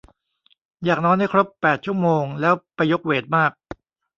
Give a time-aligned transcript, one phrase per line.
[0.83, 3.51] อยากนอนให้ครบแปดชั่วโมงแล้วไปยกเวทมาก